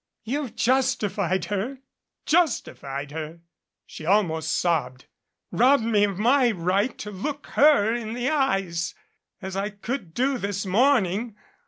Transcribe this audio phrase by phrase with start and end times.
[0.23, 1.77] "You've justified her
[2.25, 3.41] justified her,"
[3.85, 5.05] she almost sobbed,
[5.51, 8.95] "robbed me of my right to look her in the eyes
[9.43, 11.35] as I could do this morning.